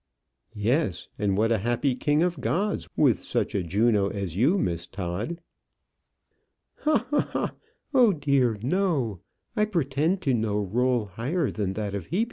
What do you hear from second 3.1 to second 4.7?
such a Juno as you,